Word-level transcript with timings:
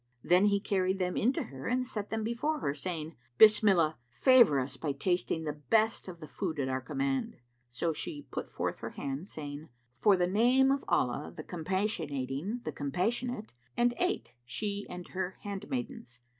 Then 0.23 0.45
he 0.47 0.59
carried 0.59 0.97
them 0.97 1.15
in 1.15 1.31
to 1.33 1.43
her 1.43 1.67
and 1.67 1.85
set 1.85 2.09
them 2.09 2.23
before 2.23 2.57
her, 2.61 2.73
saying, 2.73 3.15
"Bismillah, 3.37 3.99
favour 4.09 4.59
us 4.59 4.75
by 4.75 4.93
tasting 4.93 5.43
the 5.43 5.53
best 5.53 6.07
of 6.07 6.19
the 6.19 6.25
food 6.25 6.59
at 6.59 6.67
our 6.67 6.81
command." 6.81 7.37
So 7.69 7.93
she 7.93 8.23
put 8.31 8.49
forth 8.49 8.79
her 8.79 8.89
hand, 8.97 9.27
saying, 9.27 9.69
"For 9.99 10.17
the 10.17 10.25
name 10.25 10.71
of 10.71 10.83
Allah 10.87 11.31
the 11.37 11.43
Compassionating, 11.43 12.61
the 12.63 12.71
Compassionate!" 12.71 13.53
and 13.77 13.93
ate, 13.97 14.33
she 14.43 14.87
and 14.89 15.07
her 15.09 15.37
handmaidens. 15.41 16.19